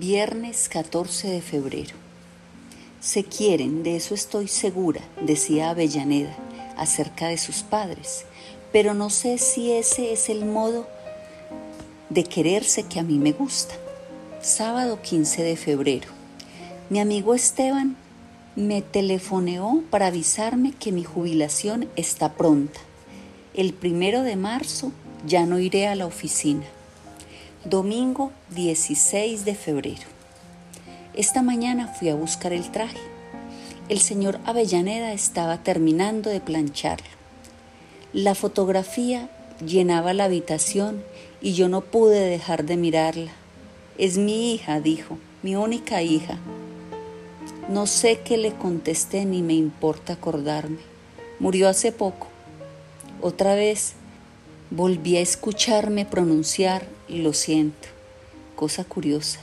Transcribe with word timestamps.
Viernes 0.00 0.70
14 0.70 1.28
de 1.28 1.42
febrero. 1.42 1.94
Se 3.00 3.22
quieren, 3.22 3.82
de 3.82 3.96
eso 3.96 4.14
estoy 4.14 4.48
segura, 4.48 5.02
decía 5.20 5.68
Avellaneda 5.68 6.34
acerca 6.78 7.28
de 7.28 7.36
sus 7.36 7.62
padres, 7.62 8.24
pero 8.72 8.94
no 8.94 9.10
sé 9.10 9.36
si 9.36 9.72
ese 9.72 10.14
es 10.14 10.30
el 10.30 10.46
modo 10.46 10.88
de 12.08 12.24
quererse 12.24 12.84
que 12.84 12.98
a 12.98 13.02
mí 13.02 13.18
me 13.18 13.32
gusta. 13.32 13.74
Sábado 14.40 15.02
15 15.02 15.42
de 15.42 15.56
febrero. 15.56 16.08
Mi 16.88 16.98
amigo 16.98 17.34
Esteban 17.34 17.94
me 18.56 18.80
telefoneó 18.80 19.82
para 19.90 20.06
avisarme 20.06 20.72
que 20.72 20.92
mi 20.92 21.04
jubilación 21.04 21.90
está 21.96 22.32
pronta. 22.32 22.80
El 23.52 23.74
primero 23.74 24.22
de 24.22 24.36
marzo 24.36 24.92
ya 25.26 25.44
no 25.44 25.58
iré 25.58 25.88
a 25.88 25.94
la 25.94 26.06
oficina. 26.06 26.64
Domingo 27.66 28.32
16 28.54 29.44
de 29.44 29.54
febrero. 29.54 30.06
Esta 31.12 31.42
mañana 31.42 31.88
fui 31.88 32.08
a 32.08 32.14
buscar 32.14 32.54
el 32.54 32.70
traje. 32.70 32.96
El 33.90 34.00
señor 34.00 34.40
Avellaneda 34.46 35.12
estaba 35.12 35.62
terminando 35.62 36.30
de 36.30 36.40
plancharlo. 36.40 37.06
La 38.14 38.34
fotografía 38.34 39.28
llenaba 39.62 40.14
la 40.14 40.24
habitación 40.24 41.04
y 41.42 41.52
yo 41.52 41.68
no 41.68 41.82
pude 41.82 42.20
dejar 42.20 42.64
de 42.64 42.78
mirarla. 42.78 43.32
Es 43.98 44.16
mi 44.16 44.54
hija, 44.54 44.80
dijo, 44.80 45.18
mi 45.42 45.54
única 45.54 46.00
hija. 46.00 46.38
No 47.68 47.86
sé 47.86 48.20
qué 48.24 48.38
le 48.38 48.54
contesté 48.54 49.26
ni 49.26 49.42
me 49.42 49.52
importa 49.52 50.14
acordarme. 50.14 50.78
Murió 51.38 51.68
hace 51.68 51.92
poco. 51.92 52.28
Otra 53.20 53.54
vez 53.54 53.92
volví 54.70 55.18
a 55.18 55.20
escucharme 55.20 56.06
pronunciar 56.06 56.99
lo 57.18 57.32
siento. 57.32 57.88
Cosa 58.56 58.84
curiosa. 58.84 59.40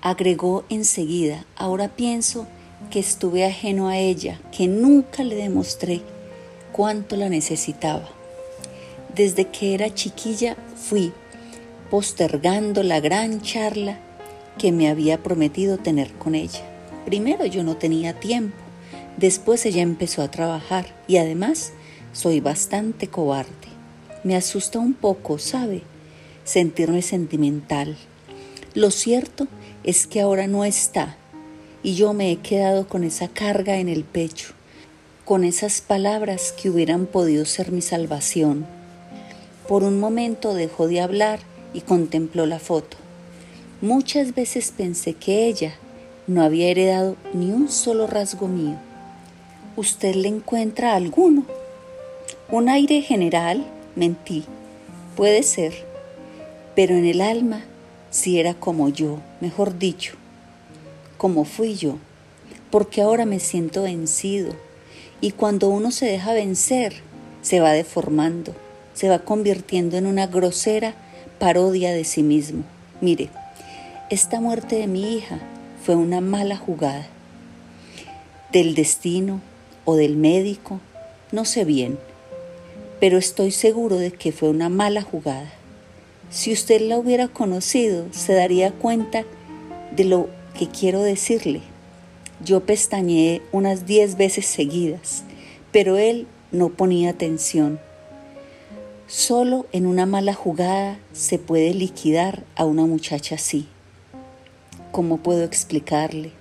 Agregó 0.00 0.64
enseguida, 0.68 1.44
ahora 1.56 1.88
pienso 1.88 2.46
que 2.90 2.98
estuve 2.98 3.44
ajeno 3.44 3.88
a 3.88 3.98
ella, 3.98 4.40
que 4.52 4.68
nunca 4.68 5.24
le 5.24 5.34
demostré 5.34 6.02
cuánto 6.72 7.16
la 7.16 7.28
necesitaba. 7.28 8.08
Desde 9.14 9.46
que 9.46 9.74
era 9.74 9.94
chiquilla 9.94 10.56
fui 10.76 11.12
postergando 11.90 12.82
la 12.82 13.00
gran 13.00 13.40
charla 13.40 13.98
que 14.58 14.72
me 14.72 14.88
había 14.88 15.22
prometido 15.22 15.78
tener 15.78 16.12
con 16.14 16.34
ella. 16.34 16.62
Primero 17.04 17.46
yo 17.46 17.62
no 17.62 17.76
tenía 17.76 18.18
tiempo, 18.18 18.56
después 19.16 19.64
ella 19.66 19.82
empezó 19.82 20.22
a 20.22 20.30
trabajar 20.30 20.86
y 21.06 21.18
además 21.18 21.72
soy 22.12 22.40
bastante 22.40 23.08
cobarde. 23.08 23.50
Me 24.22 24.36
asusta 24.36 24.78
un 24.78 24.94
poco, 24.94 25.38
¿sabe? 25.38 25.82
Sentirme 26.44 27.02
sentimental. 27.02 27.96
Lo 28.74 28.90
cierto 28.90 29.48
es 29.82 30.06
que 30.06 30.20
ahora 30.20 30.46
no 30.46 30.64
está 30.64 31.16
y 31.82 31.94
yo 31.94 32.12
me 32.12 32.30
he 32.32 32.36
quedado 32.36 32.88
con 32.88 33.04
esa 33.04 33.28
carga 33.28 33.78
en 33.78 33.88
el 33.88 34.04
pecho, 34.04 34.48
con 35.24 35.44
esas 35.44 35.80
palabras 35.80 36.52
que 36.52 36.70
hubieran 36.70 37.06
podido 37.06 37.44
ser 37.44 37.72
mi 37.72 37.82
salvación. 37.82 38.66
Por 39.68 39.82
un 39.82 40.00
momento 40.00 40.54
dejó 40.54 40.88
de 40.88 41.00
hablar 41.00 41.40
y 41.72 41.80
contempló 41.82 42.46
la 42.46 42.58
foto. 42.58 42.96
Muchas 43.80 44.34
veces 44.34 44.72
pensé 44.76 45.14
que 45.14 45.46
ella 45.46 45.74
no 46.26 46.42
había 46.42 46.68
heredado 46.68 47.16
ni 47.32 47.50
un 47.50 47.70
solo 47.70 48.06
rasgo 48.06 48.48
mío. 48.48 48.76
¿Usted 49.76 50.14
le 50.14 50.28
encuentra 50.28 50.94
alguno? 50.94 51.44
Un 52.50 52.68
aire 52.68 53.02
general, 53.02 53.64
mentí. 53.96 54.44
Puede 55.16 55.42
ser 55.42 55.93
pero 56.74 56.96
en 56.96 57.04
el 57.04 57.20
alma 57.20 57.64
si 58.14 58.38
era 58.38 58.54
como 58.54 58.88
yo, 58.90 59.18
mejor 59.40 59.76
dicho, 59.76 60.14
como 61.16 61.44
fui 61.44 61.74
yo, 61.74 61.98
porque 62.70 63.02
ahora 63.02 63.26
me 63.26 63.40
siento 63.40 63.82
vencido 63.82 64.54
y 65.20 65.32
cuando 65.32 65.68
uno 65.68 65.90
se 65.90 66.06
deja 66.06 66.32
vencer, 66.32 66.94
se 67.42 67.58
va 67.58 67.72
deformando, 67.72 68.54
se 68.94 69.08
va 69.08 69.18
convirtiendo 69.18 69.96
en 69.96 70.06
una 70.06 70.28
grosera 70.28 70.94
parodia 71.40 71.92
de 71.92 72.04
sí 72.04 72.22
mismo. 72.22 72.62
Mire, 73.00 73.30
esta 74.10 74.40
muerte 74.40 74.76
de 74.76 74.86
mi 74.86 75.16
hija 75.16 75.40
fue 75.84 75.96
una 75.96 76.20
mala 76.20 76.56
jugada. 76.56 77.06
Del 78.52 78.76
destino 78.76 79.40
o 79.84 79.96
del 79.96 80.16
médico, 80.16 80.78
no 81.32 81.44
sé 81.44 81.64
bien, 81.64 81.98
pero 83.00 83.18
estoy 83.18 83.50
seguro 83.50 83.96
de 83.96 84.12
que 84.12 84.30
fue 84.30 84.50
una 84.50 84.68
mala 84.68 85.02
jugada. 85.02 85.52
Si 86.30 86.52
usted 86.52 86.80
la 86.80 86.98
hubiera 86.98 87.28
conocido, 87.28 88.06
se 88.12 88.34
daría 88.34 88.72
cuenta 88.72 89.24
de 89.94 90.04
lo 90.04 90.28
que 90.58 90.68
quiero 90.68 91.02
decirle. 91.02 91.62
Yo 92.44 92.66
pestañeé 92.66 93.42
unas 93.52 93.86
diez 93.86 94.16
veces 94.16 94.46
seguidas, 94.46 95.22
pero 95.72 95.96
él 95.96 96.26
no 96.50 96.70
ponía 96.70 97.10
atención. 97.10 97.80
Solo 99.06 99.66
en 99.72 99.86
una 99.86 100.06
mala 100.06 100.34
jugada 100.34 100.98
se 101.12 101.38
puede 101.38 101.74
liquidar 101.74 102.42
a 102.56 102.64
una 102.64 102.86
muchacha 102.86 103.36
así. 103.36 103.68
¿Cómo 104.92 105.18
puedo 105.18 105.44
explicarle? 105.44 106.32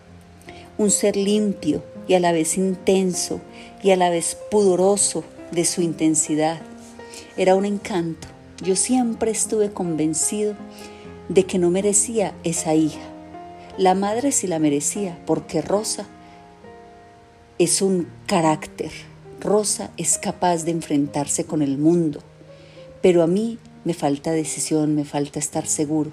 Un 0.77 0.89
ser 0.89 1.15
limpio 1.15 1.83
y 2.07 2.13
a 2.13 2.19
la 2.19 2.31
vez 2.31 2.57
intenso 2.57 3.41
y 3.83 3.91
a 3.91 3.97
la 3.97 4.09
vez 4.09 4.37
pudoroso 4.49 5.23
de 5.51 5.65
su 5.65 5.81
intensidad. 5.81 6.61
Era 7.37 7.55
un 7.55 7.65
encanto. 7.65 8.27
Yo 8.61 8.75
siempre 8.75 9.31
estuve 9.31 9.71
convencido 9.71 10.55
de 11.27 11.45
que 11.45 11.57
no 11.57 11.71
merecía 11.71 12.35
esa 12.43 12.75
hija. 12.75 13.01
La 13.77 13.95
madre 13.95 14.31
sí 14.31 14.45
la 14.45 14.59
merecía, 14.59 15.19
porque 15.25 15.61
Rosa 15.61 16.05
es 17.57 17.81
un 17.81 18.07
carácter. 18.27 18.91
Rosa 19.39 19.89
es 19.97 20.19
capaz 20.19 20.65
de 20.65 20.71
enfrentarse 20.71 21.45
con 21.45 21.63
el 21.63 21.79
mundo. 21.79 22.19
Pero 23.01 23.23
a 23.23 23.27
mí 23.27 23.57
me 23.85 23.95
falta 23.95 24.31
decisión, 24.31 24.93
me 24.93 25.03
falta 25.03 25.39
estar 25.39 25.65
seguro. 25.65 26.11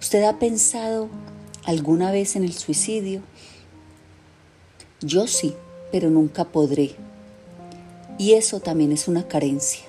¿Usted 0.00 0.24
ha 0.24 0.38
pensado 0.38 1.08
alguna 1.64 2.12
vez 2.12 2.36
en 2.36 2.44
el 2.44 2.52
suicidio? 2.52 3.22
Yo 5.00 5.26
sí, 5.26 5.54
pero 5.90 6.10
nunca 6.10 6.44
podré. 6.44 6.94
Y 8.18 8.34
eso 8.34 8.60
también 8.60 8.92
es 8.92 9.08
una 9.08 9.26
carencia 9.26 9.87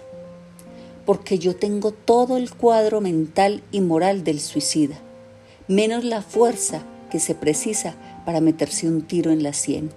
porque 1.10 1.40
yo 1.40 1.56
tengo 1.56 1.90
todo 1.90 2.38
el 2.38 2.54
cuadro 2.54 3.02
mental 3.02 3.64
y 3.72 3.82
moral 3.82 4.24
del 4.24 4.40
suicida, 4.40 5.00
menos 5.68 6.04
la 6.04 6.22
fuerza 6.22 6.84
que 7.10 7.20
se 7.20 7.34
precisa 7.34 7.96
para 8.28 8.42
meterse 8.42 8.88
un 8.88 9.02
tiro 9.02 9.32
en 9.32 9.42
la 9.42 9.54
sien. 9.54 9.90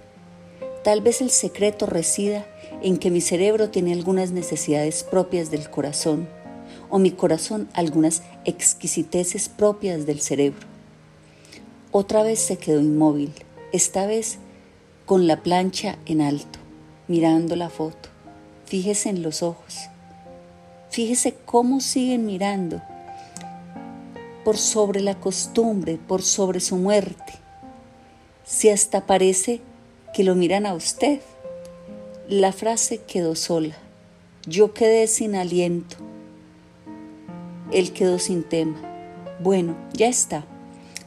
Tal 0.83 1.01
vez 1.01 1.21
el 1.21 1.29
secreto 1.29 1.85
resida 1.85 2.47
en 2.81 2.97
que 2.97 3.11
mi 3.11 3.21
cerebro 3.21 3.69
tiene 3.69 3.93
algunas 3.93 4.31
necesidades 4.31 5.03
propias 5.03 5.51
del 5.51 5.69
corazón, 5.69 6.27
o 6.89 6.97
mi 6.97 7.11
corazón 7.11 7.69
algunas 7.73 8.23
exquisiteces 8.43 9.49
propias 9.49 10.07
del 10.07 10.19
cerebro. 10.19 10.65
Otra 11.91 12.23
vez 12.23 12.39
se 12.39 12.57
quedó 12.57 12.81
inmóvil, 12.81 13.33
esta 13.71 14.07
vez 14.07 14.39
con 15.05 15.27
la 15.27 15.43
plancha 15.43 15.99
en 16.07 16.21
alto, 16.21 16.57
mirando 17.07 17.55
la 17.55 17.69
foto. 17.69 18.09
Fíjese 18.65 19.09
en 19.09 19.21
los 19.21 19.43
ojos 19.43 19.92
Fíjese 20.93 21.33
cómo 21.45 21.81
siguen 21.81 22.27
mirando 22.27 22.79
por 24.45 24.57
sobre 24.57 25.01
la 25.01 25.19
costumbre, 25.19 25.97
por 25.97 26.21
sobre 26.21 26.59
su 26.59 26.75
muerte. 26.75 27.33
Si 28.45 28.69
hasta 28.69 29.07
parece 29.07 29.61
que 30.13 30.23
lo 30.23 30.35
miran 30.35 30.67
a 30.67 30.75
usted. 30.75 31.19
La 32.29 32.51
frase 32.51 32.99
quedó 32.99 33.33
sola. 33.33 33.73
Yo 34.45 34.75
quedé 34.75 35.07
sin 35.07 35.33
aliento. 35.33 35.95
Él 37.71 37.91
quedó 37.91 38.19
sin 38.19 38.43
tema. 38.43 38.79
Bueno, 39.39 39.75
ya 39.93 40.05
está, 40.09 40.45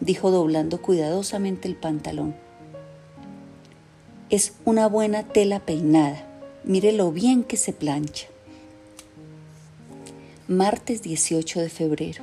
dijo 0.00 0.32
doblando 0.32 0.82
cuidadosamente 0.82 1.68
el 1.68 1.76
pantalón. 1.76 2.34
Es 4.30 4.54
una 4.64 4.88
buena 4.88 5.28
tela 5.28 5.60
peinada. 5.60 6.26
Mire 6.64 6.90
lo 6.90 7.12
bien 7.12 7.44
que 7.44 7.56
se 7.56 7.72
plancha. 7.72 8.26
Martes 10.48 11.02
18 11.02 11.58
de 11.58 11.68
febrero. 11.68 12.22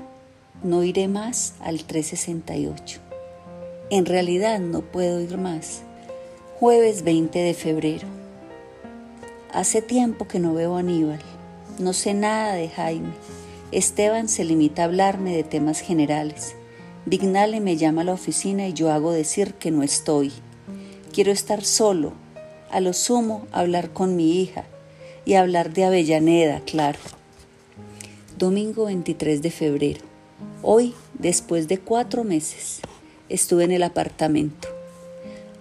No 0.63 0.85
iré 0.85 1.09
más 1.09 1.55
al 1.59 1.83
368. 1.83 3.01
En 3.89 4.05
realidad 4.05 4.61
no 4.61 4.79
puedo 4.79 5.19
ir 5.19 5.37
más. 5.37 5.81
Jueves 6.57 7.03
20 7.03 7.37
de 7.37 7.53
febrero. 7.53 8.07
Hace 9.51 9.81
tiempo 9.81 10.25
que 10.25 10.39
no 10.39 10.53
veo 10.53 10.77
a 10.77 10.79
Aníbal. 10.79 11.19
No 11.79 11.91
sé 11.91 12.13
nada 12.13 12.53
de 12.53 12.69
Jaime. 12.69 13.11
Esteban 13.73 14.29
se 14.29 14.45
limita 14.45 14.83
a 14.83 14.85
hablarme 14.85 15.35
de 15.35 15.43
temas 15.43 15.81
generales. 15.81 16.55
Vignale 17.05 17.59
me 17.59 17.75
llama 17.75 18.03
a 18.03 18.05
la 18.05 18.13
oficina 18.13 18.69
y 18.69 18.71
yo 18.71 18.89
hago 18.89 19.11
decir 19.11 19.55
que 19.55 19.69
no 19.69 19.83
estoy. 19.83 20.31
Quiero 21.11 21.33
estar 21.33 21.65
solo. 21.65 22.13
A 22.71 22.79
lo 22.79 22.93
sumo 22.93 23.45
hablar 23.51 23.91
con 23.91 24.15
mi 24.15 24.39
hija 24.39 24.63
y 25.25 25.33
hablar 25.33 25.73
de 25.73 25.83
Avellaneda, 25.83 26.61
claro 26.61 26.99
domingo 28.37 28.85
23 28.85 29.41
de 29.41 29.51
febrero. 29.51 30.01
Hoy, 30.61 30.93
después 31.13 31.67
de 31.67 31.77
cuatro 31.77 32.23
meses, 32.23 32.79
estuve 33.29 33.63
en 33.63 33.71
el 33.71 33.83
apartamento. 33.83 34.67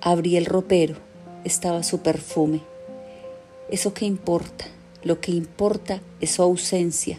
Abrí 0.01 0.37
el 0.37 0.47
ropero, 0.47 0.97
estaba 1.45 1.83
su 1.83 2.01
perfume. 2.01 2.61
¿Eso 3.71 3.95
qué 3.95 4.05
importa? 4.05 4.67
Lo 5.03 5.21
que 5.21 5.33
importa 5.33 6.01
es 6.21 6.33
su 6.33 6.43
ausencia. 6.43 7.19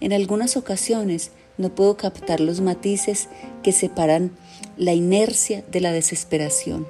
En 0.00 0.12
algunas 0.12 0.56
ocasiones 0.56 1.30
no 1.58 1.74
puedo 1.74 1.96
captar 1.96 2.40
los 2.40 2.60
matices 2.60 3.28
que 3.62 3.72
separan 3.72 4.32
la 4.76 4.92
inercia 4.92 5.64
de 5.70 5.80
la 5.80 5.92
desesperación. 5.92 6.86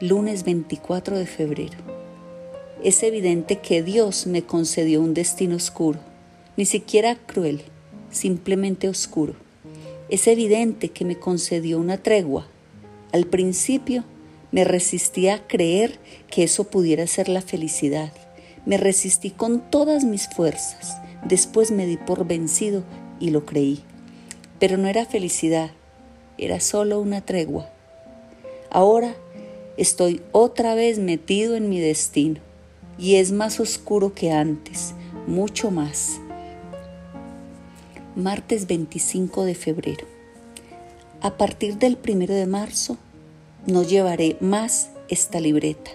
Lunes 0.00 0.44
24 0.44 1.18
de 1.18 1.26
febrero. 1.26 1.78
Es 2.82 3.02
evidente 3.02 3.60
que 3.60 3.82
Dios 3.82 4.26
me 4.26 4.42
concedió 4.42 5.00
un 5.00 5.14
destino 5.14 5.56
oscuro, 5.56 5.98
ni 6.56 6.64
siquiera 6.64 7.16
cruel, 7.16 7.62
simplemente 8.10 8.88
oscuro. 8.88 9.34
Es 10.08 10.26
evidente 10.26 10.90
que 10.90 11.04
me 11.04 11.18
concedió 11.18 11.78
una 11.78 11.98
tregua. 11.98 12.46
Al 13.12 13.26
principio 13.26 14.04
me 14.52 14.64
resistí 14.64 15.28
a 15.28 15.46
creer 15.46 15.98
que 16.30 16.44
eso 16.44 16.64
pudiera 16.64 17.06
ser 17.06 17.28
la 17.28 17.42
felicidad. 17.42 18.12
Me 18.64 18.76
resistí 18.76 19.30
con 19.30 19.70
todas 19.70 20.04
mis 20.04 20.28
fuerzas. 20.28 20.96
Después 21.24 21.70
me 21.70 21.86
di 21.86 21.96
por 21.96 22.26
vencido 22.26 22.84
y 23.20 23.30
lo 23.30 23.44
creí. 23.44 23.82
Pero 24.58 24.78
no 24.78 24.88
era 24.88 25.04
felicidad, 25.04 25.70
era 26.38 26.60
solo 26.60 27.00
una 27.00 27.20
tregua. 27.20 27.68
Ahora 28.70 29.14
estoy 29.76 30.22
otra 30.32 30.74
vez 30.74 30.98
metido 30.98 31.56
en 31.56 31.68
mi 31.68 31.80
destino 31.80 32.40
y 32.98 33.16
es 33.16 33.32
más 33.32 33.60
oscuro 33.60 34.14
que 34.14 34.32
antes, 34.32 34.94
mucho 35.26 35.70
más. 35.70 36.20
Martes 38.16 38.66
25 38.66 39.44
de 39.44 39.54
febrero. 39.54 40.06
A 41.20 41.36
partir 41.36 41.76
del 41.76 41.98
primero 41.98 42.32
de 42.32 42.46
marzo 42.46 42.96
no 43.66 43.82
llevaré 43.82 44.38
más 44.40 44.88
esta 45.10 45.38
libreta. 45.38 45.90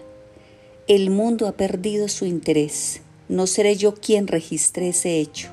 El 0.87 1.09
mundo 1.09 1.47
ha 1.47 1.53
perdido 1.53 2.07
su 2.09 2.27
interés. 2.27 3.01
No 3.27 3.47
seré 3.47 3.75
yo 3.75 3.95
quien 3.95 4.27
registre 4.27 4.89
ese 4.89 5.19
hecho. 5.19 5.49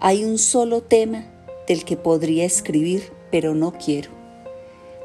Hay 0.00 0.24
un 0.24 0.38
solo 0.38 0.80
tema 0.80 1.26
del 1.68 1.84
que 1.84 1.98
podría 1.98 2.46
escribir, 2.46 3.12
pero 3.30 3.54
no 3.54 3.72
quiero. 3.72 4.08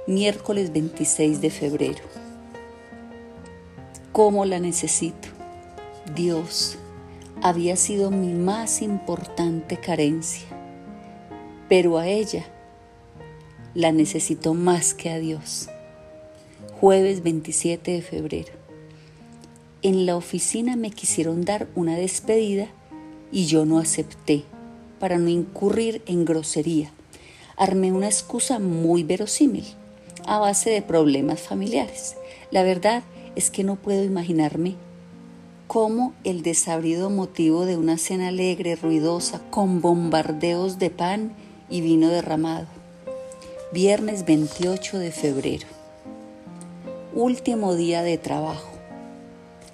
Miércoles 0.08 0.72
26 0.72 1.42
de 1.42 1.50
febrero. 1.50 2.04
¿Cómo 4.14 4.46
la 4.46 4.62
necesito? 4.62 5.28
Dios 6.16 6.78
había 7.42 7.76
sido 7.76 8.10
mi 8.12 8.34
más 8.34 8.82
importante 8.82 9.76
carencia, 9.78 10.48
pero 11.72 11.98
a 11.98 12.06
ella 12.06 12.44
la 13.76 13.94
necesito 13.94 14.54
más 14.54 14.94
que 14.94 15.10
a 15.10 15.20
Dios. 15.20 15.70
Jueves 16.82 17.24
27 17.24 17.92
de 17.92 18.02
febrero. 18.02 18.52
En 19.82 20.06
la 20.06 20.18
oficina 20.18 20.76
me 20.76 20.92
quisieron 20.92 21.46
dar 21.46 21.70
una 21.74 21.96
despedida 21.96 22.68
y 23.32 23.46
yo 23.46 23.66
no 23.66 23.80
acepté 23.80 24.44
para 25.00 25.18
no 25.18 25.30
incurrir 25.30 26.02
en 26.08 26.26
grosería. 26.26 26.92
Armé 27.56 27.94
una 27.94 28.08
excusa 28.08 28.60
muy 28.60 29.04
verosímil, 29.04 29.64
a 30.26 30.40
base 30.40 30.72
de 30.72 30.82
problemas 30.82 31.40
familiares. 31.40 32.18
La 32.52 32.64
verdad 32.64 33.02
es 33.38 33.50
que 33.50 33.64
no 33.64 33.78
puedo 33.78 34.04
imaginarme 34.04 34.76
cómo 35.68 36.14
el 36.26 36.44
desabrido 36.44 37.10
motivo 37.10 37.66
de 37.66 37.78
una 37.78 37.98
cena 37.98 38.28
alegre, 38.28 38.76
ruidosa, 38.76 39.42
con 39.52 39.80
bombardeos 39.80 40.78
de 40.78 40.90
pan 40.90 41.32
y 41.72 41.82
vino 41.82 42.10
derramado. 42.10 42.68
Viernes 43.72 44.26
28 44.26 45.00
de 45.00 45.12
febrero. 45.12 45.66
Último 47.14 47.76
día 47.76 48.04
de 48.04 48.18
trabajo. 48.18 48.70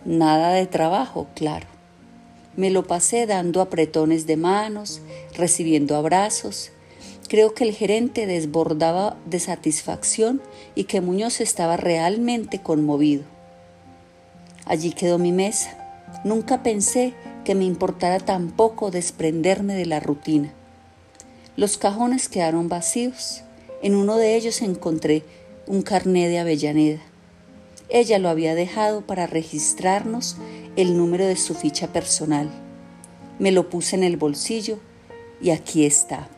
Nada 0.06 0.54
de 0.54 0.68
trabajo, 0.68 1.28
claro. 1.34 1.66
Me 2.56 2.70
lo 2.70 2.86
pasé 2.88 3.26
dando 3.26 3.62
apretones 3.62 4.28
de 4.28 4.38
manos, 4.38 5.02
recibiendo 5.36 5.96
abrazos. 5.96 6.72
Creo 7.28 7.54
que 7.54 7.64
el 7.64 7.74
gerente 7.74 8.28
desbordaba 8.28 9.18
de 9.26 9.40
satisfacción 9.40 10.42
y 10.76 10.86
que 10.86 11.02
Muñoz 11.02 11.42
estaba 11.42 11.78
realmente 11.78 12.62
conmovido. 12.62 13.24
Allí 14.66 14.92
quedó 14.92 15.18
mi 15.18 15.32
mesa. 15.32 15.78
Nunca 16.24 16.62
pensé 16.62 17.14
que 17.44 17.56
me 17.56 17.66
importara 17.66 18.20
tampoco 18.20 18.92
desprenderme 18.92 19.74
de 19.74 19.86
la 19.86 20.00
rutina. 20.00 20.54
Los 21.58 21.80
cajones 21.80 22.30
quedaron 22.30 22.70
vacíos. 22.70 23.42
En 23.82 23.96
uno 23.96 24.18
de 24.18 24.36
ellos 24.36 24.62
encontré 24.62 25.24
un 25.66 25.82
carné 25.82 26.30
de 26.30 26.38
Avellaneda. 26.38 27.02
Ella 27.90 28.20
lo 28.20 28.30
había 28.30 28.54
dejado 28.54 29.02
para 29.02 29.26
registrarnos 29.26 30.38
el 30.76 30.96
número 30.96 31.26
de 31.26 31.36
su 31.36 31.56
ficha 31.56 31.88
personal. 31.88 32.52
Me 33.40 33.52
lo 33.52 33.72
puse 33.72 33.96
en 33.96 34.04
el 34.04 34.18
bolsillo 34.18 34.78
y 35.42 35.50
aquí 35.50 35.84
está. 35.84 36.30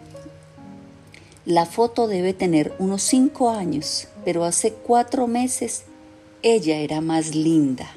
La 1.46 1.66
foto 1.66 2.08
debe 2.08 2.34
tener 2.34 2.74
unos 2.80 3.04
cinco 3.04 3.50
años, 3.50 4.08
pero 4.24 4.46
hace 4.46 4.72
cuatro 4.72 5.28
meses 5.28 5.84
ella 6.44 6.78
era 6.78 7.02
más 7.02 7.36
linda. 7.36 7.92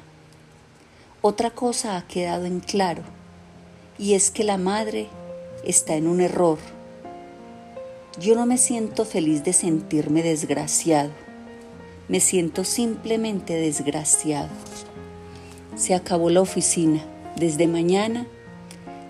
Otra 1.21 1.51
cosa 1.51 1.95
ha 1.95 2.05
quedado 2.05 2.43
en 2.43 2.59
claro, 2.59 3.03
y 3.97 4.15
es 4.15 4.29
que 4.29 4.43
la 4.43 4.57
madre 4.57 5.07
está 5.63 5.95
en 5.95 6.07
un 6.07 6.19
error. 6.19 6.57
Yo 8.19 8.35
no 8.35 8.45
me 8.45 8.57
siento 8.57 9.05
feliz 9.05 9.43
de 9.43 9.53
sentirme 9.53 10.23
desgraciado 10.23 11.11
me 12.07 12.19
siento 12.19 12.63
simplemente 12.63 13.53
desgraciado. 13.53 14.49
Se 15.75 15.95
acabó 15.95 16.29
la 16.29 16.41
oficina. 16.41 17.03
Desde 17.37 17.65
mañana 17.67 18.27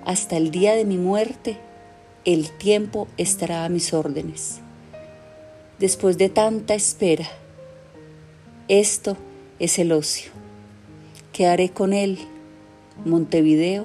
hasta 0.06 0.38
el 0.38 0.52
día 0.52 0.76
de 0.76 0.86
mi 0.86 0.98
muerte, 0.98 1.58
el 2.24 2.50
tiempo 2.52 3.10
estará 3.18 3.66
a 3.66 3.70
mis 3.70 3.94
órdenes. 3.94 4.62
Después 5.80 6.18
de 6.18 6.30
tanta 6.30 6.74
espera, 6.74 7.28
esto 8.70 9.18
es 9.60 9.78
el 9.80 9.92
ocio. 9.92 10.32
¿Qué 11.34 11.48
haré 11.48 11.68
con 11.70 11.92
él? 11.92 12.18
Montevideo, 13.04 13.84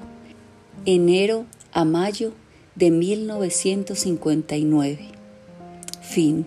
enero 0.86 1.46
a 1.72 1.84
mayo 1.84 2.32
de 2.76 2.92
1959. 2.92 5.17
Fin. 6.08 6.46